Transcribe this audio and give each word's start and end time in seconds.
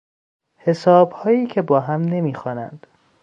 حسابهایی 0.55 1.47
که 1.47 1.61
باهم 1.61 2.01
نمیخوانند 2.01 2.87